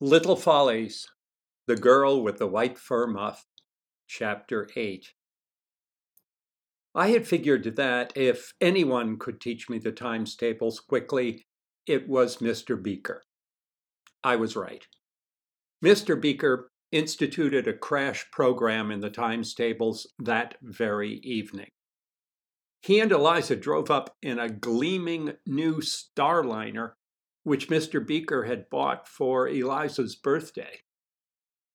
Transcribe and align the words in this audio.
Little 0.00 0.36
Follies 0.36 1.08
The 1.66 1.74
Girl 1.74 2.22
with 2.22 2.38
the 2.38 2.46
White 2.46 2.78
Fur 2.78 3.08
Muff, 3.08 3.44
Chapter 4.06 4.68
8. 4.76 5.12
I 6.94 7.08
had 7.08 7.26
figured 7.26 7.74
that 7.74 8.12
if 8.14 8.52
anyone 8.60 9.18
could 9.18 9.40
teach 9.40 9.68
me 9.68 9.80
the 9.80 9.90
times 9.90 10.36
tables 10.36 10.78
quickly, 10.78 11.46
it 11.84 12.08
was 12.08 12.36
Mr. 12.36 12.80
Beaker. 12.80 13.24
I 14.22 14.36
was 14.36 14.54
right. 14.54 14.86
Mr. 15.84 16.20
Beaker 16.20 16.70
instituted 16.92 17.66
a 17.66 17.76
crash 17.76 18.24
program 18.30 18.92
in 18.92 19.00
the 19.00 19.10
times 19.10 19.52
tables 19.52 20.06
that 20.20 20.54
very 20.62 21.14
evening. 21.24 21.70
He 22.82 23.00
and 23.00 23.10
Eliza 23.10 23.56
drove 23.56 23.90
up 23.90 24.14
in 24.22 24.38
a 24.38 24.48
gleaming 24.48 25.32
new 25.44 25.80
Starliner 25.80 26.92
which 27.48 27.70
Mr. 27.70 28.06
Beaker 28.06 28.44
had 28.44 28.68
bought 28.68 29.08
for 29.08 29.48
Eliza's 29.48 30.14
birthday. 30.14 30.80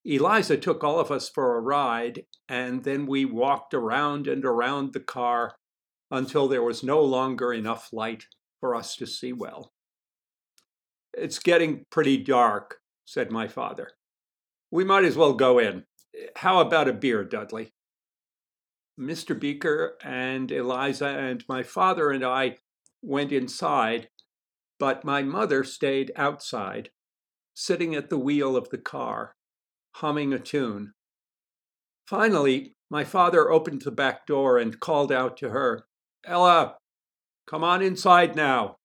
Eliza 0.06 0.56
took 0.56 0.84
all 0.84 1.00
of 1.00 1.10
us 1.10 1.28
for 1.28 1.58
a 1.58 1.62
ride, 1.62 2.26
and 2.48 2.84
then 2.84 3.08
we 3.08 3.26
walked 3.26 3.74
around 3.74 4.28
and 4.28 4.46
around 4.46 4.94
the 4.94 5.00
car 5.00 5.56
until 6.12 6.48
there 6.48 6.62
was 6.62 6.84
no 6.84 7.02
longer 7.02 7.52
enough 7.52 7.92
light 7.92 8.26
for 8.60 8.76
us 8.76 8.96
to 8.98 9.08
see 9.08 9.34
well. 9.34 9.74
It's 11.12 11.40
getting 11.40 11.86
pretty 11.90 12.18
dark, 12.18 12.78
said 13.06 13.32
my 13.32 13.48
father. 13.48 13.94
We 14.70 14.84
might 14.84 15.06
as 15.06 15.18
well 15.18 15.34
go 15.34 15.58
in. 15.58 15.86
How 16.36 16.60
about 16.60 16.88
a 16.88 16.94
beer, 16.94 17.24
Dudley? 17.24 17.74
Mr. 19.00 19.40
Beaker 19.40 19.98
and 20.04 20.52
Eliza 20.52 21.08
and 21.08 21.44
my 21.50 21.64
father 21.64 22.12
and 22.12 22.24
I 22.24 22.58
went 23.02 23.32
inside 23.32 24.10
but 24.84 25.06
my 25.06 25.24
mother 25.24 25.64
stayed 25.64 26.12
outside, 26.18 26.90
sitting 27.54 27.96
at 27.96 28.10
the 28.10 28.20
wheel 28.20 28.58
of 28.58 28.68
the 28.68 28.78
car, 28.78 29.34
humming 29.94 30.34
a 30.34 30.38
tune. 30.38 30.92
Finally, 32.06 32.76
my 32.90 33.06
father 33.06 33.50
opened 33.50 33.84
the 33.84 33.92
back 33.92 34.28
door 34.28 34.58
and 34.58 34.82
called 34.82 35.10
out 35.10 35.38
to 35.38 35.52
her, 35.52 35.86
Ella, 36.26 36.76
come 37.48 37.64
on 37.64 37.82
inside 37.82 38.36
now. 38.36 38.76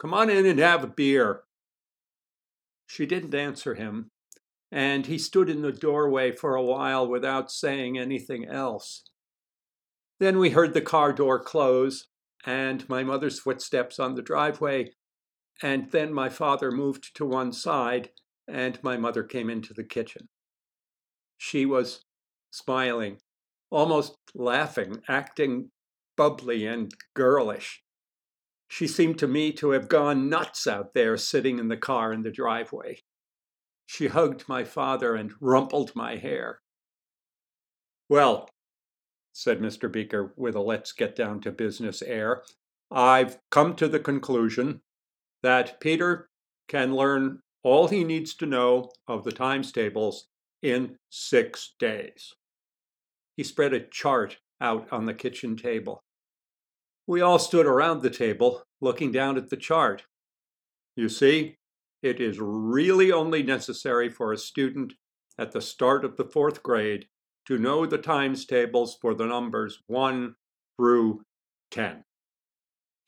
Come 0.00 0.12
on 0.12 0.30
in 0.30 0.46
and 0.46 0.58
have 0.58 0.82
a 0.82 0.88
beer. 0.88 1.44
She 2.88 3.06
didn't 3.06 3.32
answer 3.32 3.76
him, 3.76 4.08
and 4.72 5.06
he 5.06 5.16
stood 5.16 5.48
in 5.48 5.62
the 5.62 5.70
doorway 5.70 6.32
for 6.32 6.56
a 6.56 6.64
while 6.64 7.06
without 7.06 7.52
saying 7.52 7.96
anything 7.96 8.48
else. 8.48 9.04
Then 10.18 10.40
we 10.40 10.50
heard 10.50 10.74
the 10.74 10.80
car 10.80 11.12
door 11.12 11.38
close 11.38 12.08
and 12.44 12.88
my 12.88 13.04
mother's 13.04 13.38
footsteps 13.38 14.00
on 14.00 14.16
the 14.16 14.22
driveway 14.22 14.90
and 15.62 15.90
then 15.90 16.12
my 16.12 16.28
father 16.28 16.70
moved 16.70 17.14
to 17.16 17.26
one 17.26 17.52
side, 17.52 18.10
and 18.48 18.82
my 18.82 18.96
mother 18.96 19.22
came 19.22 19.50
into 19.50 19.74
the 19.74 19.84
kitchen. 19.84 20.28
She 21.38 21.66
was 21.66 22.02
smiling, 22.50 23.18
almost 23.70 24.16
laughing, 24.34 25.02
acting 25.08 25.70
bubbly 26.16 26.66
and 26.66 26.92
girlish. 27.14 27.82
She 28.68 28.86
seemed 28.86 29.18
to 29.18 29.26
me 29.26 29.52
to 29.54 29.70
have 29.70 29.88
gone 29.88 30.28
nuts 30.28 30.66
out 30.66 30.94
there 30.94 31.16
sitting 31.16 31.58
in 31.58 31.68
the 31.68 31.76
car 31.76 32.12
in 32.12 32.22
the 32.22 32.30
driveway. 32.30 33.00
She 33.86 34.08
hugged 34.08 34.48
my 34.48 34.64
father 34.64 35.16
and 35.16 35.32
rumpled 35.40 35.96
my 35.96 36.16
hair. 36.16 36.60
Well, 38.08 38.48
said 39.32 39.60
Mr. 39.60 39.90
Beaker 39.90 40.32
with 40.36 40.54
a 40.54 40.60
let's 40.60 40.92
get 40.92 41.16
down 41.16 41.40
to 41.40 41.50
business 41.50 42.02
air, 42.02 42.42
I've 42.90 43.38
come 43.50 43.74
to 43.76 43.88
the 43.88 44.00
conclusion 44.00 44.82
that 45.42 45.80
Peter 45.80 46.28
can 46.68 46.94
learn 46.94 47.40
all 47.62 47.88
he 47.88 48.04
needs 48.04 48.34
to 48.36 48.46
know 48.46 48.90
of 49.06 49.24
the 49.24 49.32
times 49.32 49.72
tables 49.72 50.28
in 50.62 50.96
six 51.10 51.74
days. 51.78 52.34
He 53.36 53.44
spread 53.44 53.72
a 53.72 53.80
chart 53.80 54.38
out 54.60 54.92
on 54.92 55.06
the 55.06 55.14
kitchen 55.14 55.56
table. 55.56 56.02
We 57.06 57.20
all 57.20 57.38
stood 57.38 57.66
around 57.66 58.02
the 58.02 58.10
table 58.10 58.62
looking 58.80 59.12
down 59.12 59.36
at 59.36 59.50
the 59.50 59.56
chart. 59.56 60.04
You 60.96 61.08
see, 61.08 61.56
it 62.02 62.20
is 62.20 62.38
really 62.40 63.12
only 63.12 63.42
necessary 63.42 64.08
for 64.08 64.32
a 64.32 64.38
student 64.38 64.94
at 65.38 65.52
the 65.52 65.60
start 65.60 66.04
of 66.04 66.16
the 66.16 66.24
fourth 66.24 66.62
grade 66.62 67.06
to 67.46 67.58
know 67.58 67.86
the 67.86 67.98
times 67.98 68.44
tables 68.44 68.96
for 69.00 69.14
the 69.14 69.26
numbers 69.26 69.82
1 69.86 70.34
through 70.76 71.22
10. 71.70 72.04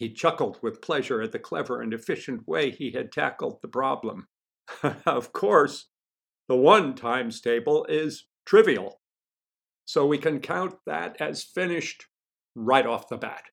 He 0.02 0.12
chuckled 0.12 0.58
with 0.60 0.82
pleasure 0.82 1.22
at 1.22 1.30
the 1.30 1.38
clever 1.38 1.80
and 1.80 1.94
efficient 1.94 2.48
way 2.48 2.72
he 2.72 2.90
had 2.90 3.12
tackled 3.12 3.62
the 3.62 3.68
problem. 3.68 4.26
of 5.06 5.32
course, 5.32 5.90
the 6.48 6.56
one 6.56 6.96
times 6.96 7.40
table 7.40 7.86
is 7.88 8.26
trivial, 8.44 9.00
so 9.84 10.04
we 10.04 10.18
can 10.18 10.40
count 10.40 10.74
that 10.86 11.16
as 11.20 11.44
finished 11.44 12.08
right 12.56 12.84
off 12.84 13.08
the 13.08 13.16
bat. 13.16 13.44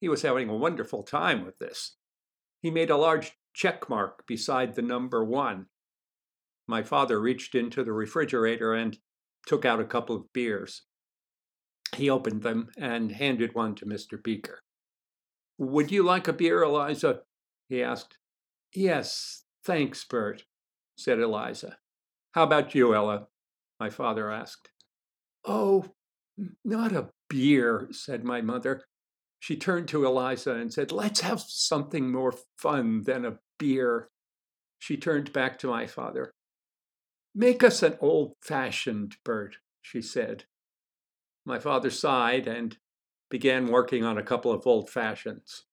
He 0.00 0.08
was 0.08 0.22
having 0.22 0.48
a 0.48 0.56
wonderful 0.56 1.02
time 1.02 1.44
with 1.44 1.58
this. 1.58 1.96
He 2.62 2.70
made 2.70 2.90
a 2.90 2.96
large 2.96 3.32
check 3.52 3.90
mark 3.90 4.24
beside 4.28 4.76
the 4.76 4.82
number 4.82 5.24
one. 5.24 5.66
My 6.68 6.84
father 6.84 7.20
reached 7.20 7.56
into 7.56 7.82
the 7.82 7.92
refrigerator 7.92 8.72
and 8.72 8.96
took 9.48 9.64
out 9.64 9.80
a 9.80 9.84
couple 9.84 10.14
of 10.14 10.32
beers. 10.32 10.82
He 11.96 12.08
opened 12.08 12.44
them 12.44 12.68
and 12.78 13.10
handed 13.10 13.56
one 13.56 13.74
to 13.74 13.84
Mr. 13.84 14.22
Beaker. 14.22 14.60
Would 15.60 15.92
you 15.92 16.02
like 16.02 16.26
a 16.26 16.32
beer, 16.32 16.62
Eliza? 16.62 17.20
he 17.68 17.82
asked. 17.82 18.16
Yes, 18.74 19.44
thanks, 19.62 20.02
Bert, 20.04 20.44
said 20.96 21.18
Eliza. 21.20 21.76
How 22.32 22.44
about 22.44 22.74
you, 22.74 22.94
Ella? 22.94 23.26
my 23.78 23.90
father 23.90 24.30
asked. 24.32 24.70
Oh, 25.44 25.84
not 26.64 26.92
a 26.92 27.10
beer, 27.28 27.88
said 27.90 28.24
my 28.24 28.40
mother. 28.40 28.84
She 29.38 29.54
turned 29.54 29.88
to 29.88 30.06
Eliza 30.06 30.52
and 30.52 30.72
said, 30.72 30.92
Let's 30.92 31.20
have 31.20 31.40
something 31.40 32.10
more 32.10 32.34
fun 32.56 33.02
than 33.02 33.26
a 33.26 33.38
beer. 33.58 34.08
She 34.78 34.96
turned 34.96 35.30
back 35.30 35.58
to 35.58 35.66
my 35.66 35.86
father. 35.86 36.32
Make 37.34 37.62
us 37.62 37.82
an 37.82 37.98
old 38.00 38.32
fashioned, 38.40 39.16
Bert, 39.26 39.56
she 39.82 40.00
said. 40.00 40.44
My 41.44 41.58
father 41.58 41.90
sighed 41.90 42.48
and 42.48 42.78
began 43.30 43.66
working 43.66 44.04
on 44.04 44.18
a 44.18 44.22
couple 44.22 44.52
of 44.52 44.66
old 44.66 44.90
fashions. 44.90 45.64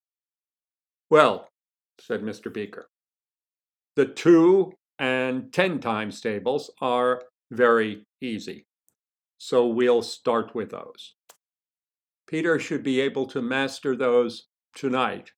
Well, 1.10 1.50
said 2.00 2.22
Mr. 2.22 2.54
Beaker, 2.54 2.90
the 3.96 4.06
two 4.06 4.74
and 5.00 5.52
ten 5.52 5.80
times 5.80 6.22
tables 6.22 6.72
are 6.82 7.24
very 7.52 8.06
easy. 8.22 8.68
So 9.38 9.68
we'll 9.68 10.02
start 10.02 10.56
with 10.56 10.72
those. 10.72 11.16
Peter 12.28 12.60
should 12.60 12.84
be 12.84 13.00
able 13.00 13.26
to 13.28 13.42
master 13.42 13.96
those 13.96 14.48
tonight. 14.76 15.32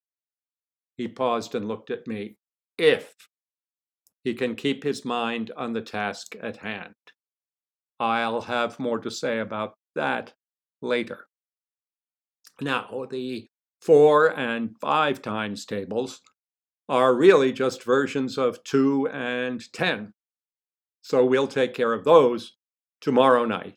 He 0.97 1.07
paused 1.07 1.55
and 1.55 1.67
looked 1.67 1.91
at 1.91 2.07
me. 2.07 2.37
If 2.77 3.13
he 4.23 4.33
can 4.33 4.55
keep 4.55 4.83
his 4.83 5.05
mind 5.05 5.51
on 5.55 5.73
the 5.73 5.81
task 5.81 6.35
at 6.41 6.57
hand. 6.57 6.93
I'll 7.99 8.41
have 8.41 8.79
more 8.79 8.99
to 8.99 9.09
say 9.09 9.39
about 9.39 9.73
that 9.95 10.33
later. 10.81 11.28
Now, 12.61 13.05
the 13.09 13.47
four 13.81 14.37
and 14.37 14.75
five 14.79 15.21
times 15.21 15.65
tables 15.65 16.21
are 16.87 17.15
really 17.15 17.53
just 17.53 17.83
versions 17.83 18.37
of 18.37 18.63
two 18.63 19.07
and 19.07 19.61
10. 19.71 20.13
So 21.01 21.23
we'll 21.23 21.47
take 21.47 21.73
care 21.73 21.93
of 21.93 22.03
those 22.03 22.57
tomorrow 22.99 23.45
night. 23.45 23.75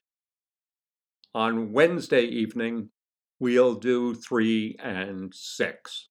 On 1.34 1.72
Wednesday 1.72 2.24
evening, 2.24 2.90
we'll 3.38 3.74
do 3.74 4.14
three 4.14 4.76
and 4.82 5.32
six. 5.34 6.08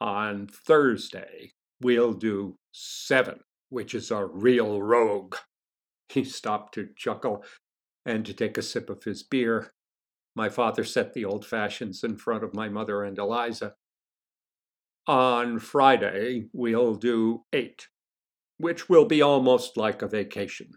On 0.00 0.46
Thursday, 0.46 1.52
we'll 1.80 2.12
do 2.12 2.56
seven, 2.72 3.40
which 3.68 3.94
is 3.94 4.10
a 4.10 4.24
real 4.24 4.82
rogue. 4.82 5.36
He 6.08 6.24
stopped 6.24 6.74
to 6.74 6.88
chuckle 6.96 7.44
and 8.04 8.24
to 8.26 8.34
take 8.34 8.58
a 8.58 8.62
sip 8.62 8.90
of 8.90 9.04
his 9.04 9.22
beer. 9.22 9.72
My 10.34 10.48
father 10.48 10.84
set 10.84 11.12
the 11.12 11.24
old 11.24 11.44
fashions 11.44 12.04
in 12.04 12.16
front 12.16 12.44
of 12.44 12.54
my 12.54 12.68
mother 12.68 13.02
and 13.02 13.18
Eliza. 13.18 13.74
On 15.06 15.58
Friday, 15.58 16.48
we'll 16.52 16.94
do 16.94 17.42
eight, 17.52 17.88
which 18.58 18.88
will 18.88 19.06
be 19.06 19.22
almost 19.22 19.76
like 19.76 20.02
a 20.02 20.08
vacation. 20.08 20.70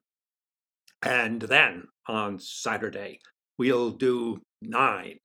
And 1.04 1.42
then 1.42 1.84
on 2.08 2.40
Saturday, 2.40 3.20
we'll 3.58 3.92
do 3.92 4.42
nine, 4.62 5.20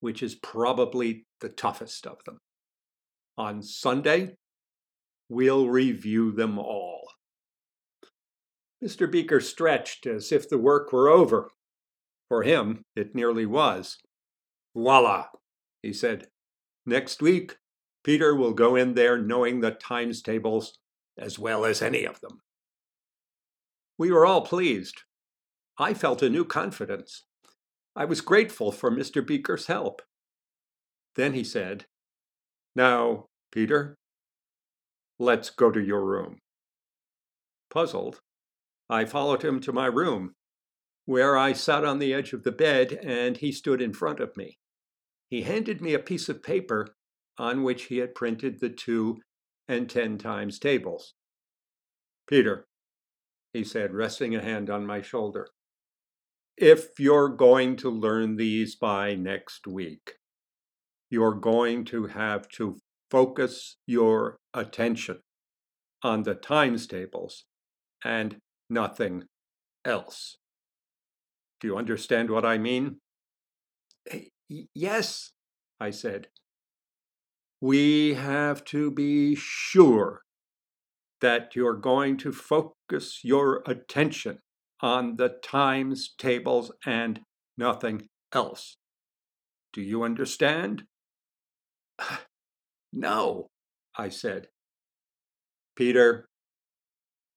which 0.00 0.22
is 0.22 0.34
probably 0.34 1.26
the 1.40 1.48
toughest 1.48 2.06
of 2.06 2.16
them. 2.24 2.38
On 3.36 3.62
Sunday, 3.62 4.34
we'll 5.28 5.68
review 5.68 6.32
them 6.32 6.58
all. 6.58 7.06
Mr. 8.82 9.10
Beaker 9.10 9.40
stretched 9.40 10.06
as 10.06 10.32
if 10.32 10.48
the 10.48 10.58
work 10.58 10.92
were 10.92 11.08
over. 11.08 11.50
For 12.28 12.42
him, 12.42 12.84
it 12.94 13.14
nearly 13.14 13.46
was. 13.46 13.98
Voila, 14.74 15.26
he 15.82 15.92
said. 15.92 16.28
Next 16.84 17.22
week, 17.22 17.56
Peter 18.04 18.34
will 18.34 18.52
go 18.52 18.76
in 18.76 18.94
there 18.94 19.18
knowing 19.18 19.60
the 19.60 19.70
times 19.70 20.22
tables 20.22 20.78
as 21.18 21.38
well 21.38 21.64
as 21.64 21.82
any 21.82 22.04
of 22.04 22.20
them. 22.20 22.40
We 23.98 24.10
were 24.12 24.24
all 24.24 24.42
pleased. 24.42 25.02
I 25.78 25.94
felt 25.94 26.22
a 26.22 26.30
new 26.30 26.44
confidence. 26.44 27.24
I 27.96 28.04
was 28.04 28.20
grateful 28.20 28.70
for 28.70 28.90
Mr. 28.90 29.26
Beaker's 29.26 29.66
help. 29.66 30.02
Then 31.16 31.32
he 31.32 31.42
said, 31.42 31.86
Now, 32.76 33.26
Peter, 33.50 33.96
let's 35.18 35.50
go 35.50 35.70
to 35.70 35.80
your 35.80 36.04
room. 36.04 36.38
Puzzled, 37.70 38.20
I 38.88 39.04
followed 39.04 39.42
him 39.42 39.60
to 39.60 39.72
my 39.72 39.86
room, 39.86 40.34
where 41.08 41.38
I 41.38 41.54
sat 41.54 41.86
on 41.86 42.00
the 42.00 42.12
edge 42.12 42.34
of 42.34 42.42
the 42.42 42.52
bed 42.52 42.92
and 43.02 43.38
he 43.38 43.50
stood 43.50 43.80
in 43.80 43.94
front 43.94 44.20
of 44.20 44.36
me. 44.36 44.58
He 45.30 45.40
handed 45.40 45.80
me 45.80 45.94
a 45.94 45.98
piece 45.98 46.28
of 46.28 46.42
paper 46.42 46.88
on 47.38 47.62
which 47.62 47.84
he 47.84 47.96
had 47.96 48.14
printed 48.14 48.60
the 48.60 48.68
two 48.68 49.16
and 49.66 49.88
ten 49.88 50.18
times 50.18 50.58
tables. 50.58 51.14
Peter, 52.28 52.66
he 53.54 53.64
said, 53.64 53.94
resting 53.94 54.34
a 54.34 54.42
hand 54.42 54.68
on 54.68 54.84
my 54.84 55.00
shoulder, 55.00 55.48
if 56.58 56.88
you're 56.98 57.30
going 57.30 57.76
to 57.76 57.88
learn 57.88 58.36
these 58.36 58.76
by 58.76 59.14
next 59.14 59.66
week, 59.66 60.16
you're 61.08 61.32
going 61.32 61.86
to 61.86 62.08
have 62.08 62.46
to 62.50 62.76
focus 63.10 63.78
your 63.86 64.36
attention 64.52 65.20
on 66.02 66.24
the 66.24 66.34
times 66.34 66.86
tables 66.86 67.46
and 68.04 68.42
nothing 68.68 69.24
else. 69.86 70.36
Do 71.60 71.68
you 71.68 71.76
understand 71.76 72.30
what 72.30 72.44
I 72.44 72.58
mean? 72.58 73.00
Eh, 74.10 74.24
yes, 74.74 75.32
I 75.80 75.90
said. 75.90 76.28
We 77.60 78.14
have 78.14 78.64
to 78.66 78.90
be 78.90 79.34
sure 79.34 80.22
that 81.20 81.56
you're 81.56 81.74
going 81.74 82.16
to 82.18 82.32
focus 82.32 83.20
your 83.24 83.62
attention 83.66 84.38
on 84.80 85.16
the 85.16 85.28
times 85.42 86.14
tables 86.16 86.70
and 86.86 87.20
nothing 87.56 88.08
else. 88.32 88.76
Do 89.72 89.82
you 89.82 90.02
understand? 90.02 90.84
No, 92.90 93.50
I 93.98 94.08
said. 94.08 94.48
Peter, 95.76 96.26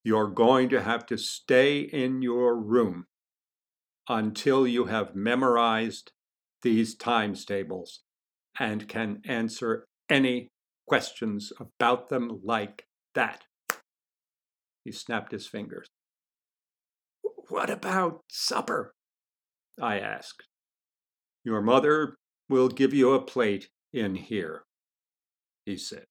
you're 0.02 0.30
going 0.30 0.70
to 0.70 0.82
have 0.82 1.06
to 1.08 1.18
stay 1.18 1.82
in 1.82 2.22
your 2.22 2.56
room 2.56 3.06
until 4.10 4.68
you 4.68 4.86
have 4.86 5.16
memorized 5.16 6.12
these 6.62 6.96
times 6.96 7.46
tables 7.46 8.02
and 8.60 8.88
can 8.88 9.22
answer 9.26 9.86
any 10.10 10.50
questions 10.88 11.54
about 11.60 12.10
them 12.10 12.42
like 12.44 12.86
that. 13.16 13.44
He 14.84 14.92
snapped 14.92 15.32
his 15.32 15.48
fingers. 15.48 15.88
What 17.50 17.70
about 17.70 18.22
supper? 18.30 18.94
I 19.82 20.00
asked. 20.00 20.48
Your 21.44 21.62
mother 21.62 22.18
will 22.50 22.70
give 22.70 22.94
you 22.94 23.14
a 23.14 23.22
plate 23.22 23.70
in 23.94 24.16
here, 24.16 24.64
he 25.66 25.78
said. 25.78 26.08